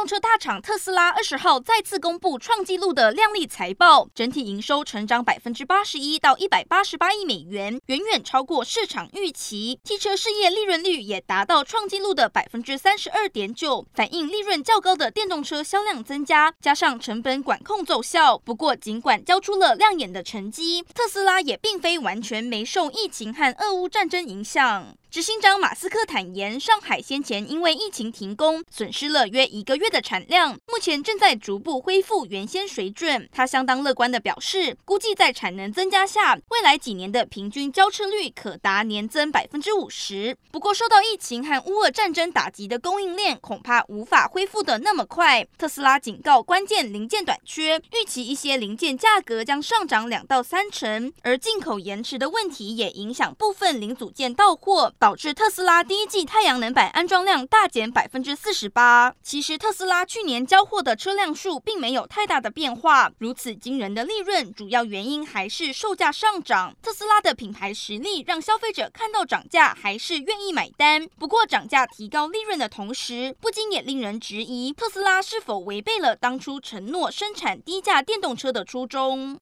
[0.00, 9.78] 动车大厂特斯拉二十号再次公布创纪录的亮丽财报，整体营收成长百分之八十一到一百八十八亿美元，远远超过市场预期。
[9.84, 18.38] 汽车事业利润率也达到创纪录的百分之三十二点九，反映利润较高的电动车销量增加，加上成本管控奏效。
[18.38, 24.94] 不过，尽管交出了亮眼的成绩，特斯拉也并非完全没受疫情和俄乌战争影响。
[25.10, 33.28] 执行长马斯克坦言，上海先前因为疫情停工，损失了约一个月的产量，目前正在逐步恢复原先水准。
[33.32, 40.36] 他相当乐观地表示，估计在产能增加下，未来几年的平均交车率可达年增百分之五十。
[40.52, 45.44] 不过，受到疫情和乌俄战争打击的供应链恐怕无法恢复得那么快。
[45.58, 54.94] 特斯拉警告，关键零件短缺，预期一些零件价格将上涨两到三成，而进口延迟的问题也影响部分零组件到货。
[55.00, 59.14] 导致特斯拉第一季太阳能板安装量大减百分之四十八。
[59.22, 66.76] 其实特斯拉去年交货的车辆数并没有太大的变化，如此惊人的利润，主要原因还是售价上涨。
[66.82, 71.08] 特斯拉的品牌实力让消费者看到涨价还是愿意买单。
[71.18, 79.38] 不过涨价提高利润的同时，不禁也令人质疑特斯拉是否违背了当初承诺生产低价电动车的初衷。